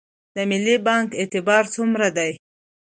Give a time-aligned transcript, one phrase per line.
[0.35, 2.31] د ملي بانک اعتبار څومره دی؟